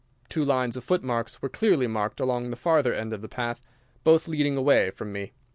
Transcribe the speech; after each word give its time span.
Two 0.29 0.43
lines 0.43 0.75
of 0.75 0.83
footmarks 0.83 1.43
were 1.43 1.47
clearly 1.47 1.85
marked 1.85 2.19
along 2.19 2.49
the 2.49 2.55
farther 2.55 2.91
end 2.91 3.13
of 3.13 3.21
the 3.21 3.29
path, 3.29 3.61
both 4.03 4.27
leading 4.27 4.57
away 4.57 4.89
from 4.89 5.11
me. 5.11 5.31